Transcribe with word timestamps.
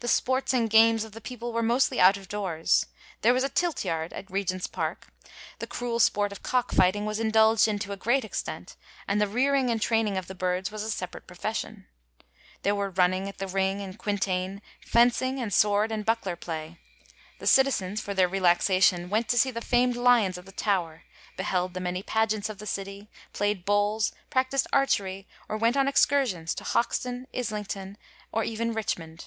The 0.00 0.08
sports 0.08 0.52
and 0.52 0.68
games 0.68 1.04
of 1.04 1.12
the 1.12 1.20
people 1.20 1.52
were 1.52 1.62
mostly 1.62 2.00
out 2.00 2.16
of 2.16 2.26
doors. 2.28 2.86
There 3.20 3.32
was 3.32 3.44
a 3.44 3.48
tilt 3.48 3.84
yard 3.84 4.12
at 4.12 4.32
Regent's 4.32 4.66
Park. 4.66 5.12
The 5.60 5.66
cruel 5.68 6.00
sport 6.00 6.32
of 6.32 6.42
cock 6.42 6.72
fighting 6.72 7.04
was 7.06 7.20
indulged 7.20 7.68
in 7.68 7.78
to 7.80 7.92
a 7.92 7.96
g^at 7.96 8.24
extent, 8.24 8.74
and 9.06 9.20
the 9.20 9.28
rearing 9.28 9.70
and 9.70 9.80
training 9.80 10.16
of 10.16 10.26
the 10.26 10.34
bii 10.34 10.56
ds 10.60 10.72
was 10.72 10.82
a 10.82 10.90
separate 10.90 11.28
profession. 11.28 11.86
There 12.62 12.74
were 12.74 12.90
running 12.90 13.28
at 13.28 13.38
the 13.38 13.46
ring 13.46 13.80
and 13.80 13.96
quintain, 13.96 14.60
fencing, 14.80 15.38
and 15.38 15.54
sword 15.54 15.92
and 15.92 16.04
buckler 16.04 16.34
play. 16.34 16.78
The 17.38 17.46
citizens, 17.46 18.00
for 18.00 18.12
their 18.12 18.28
relaxation, 18.28 19.08
went 19.08 19.28
to 19.28 19.38
see 19.38 19.52
the 19.52 19.60
famed 19.60 19.94
lions 19.94 20.36
at 20.36 20.46
the 20.46 20.50
Tower, 20.50 21.04
beheld 21.36 21.74
the 21.74 21.80
many 21.80 22.02
pageants 22.02 22.48
of 22.48 22.58
the 22.58 22.66
City, 22.66 23.08
played 23.32 23.64
bowls, 23.64 24.10
practist 24.32 24.66
archery, 24.72 25.28
or 25.48 25.56
went 25.56 25.76
on 25.76 25.86
excur 25.86 26.26
sions 26.26 26.56
to 26.56 26.64
Hoxton, 26.64 27.28
Islington, 27.32 27.96
or 28.32 28.42
even 28.42 28.72
Richmond. 28.74 29.26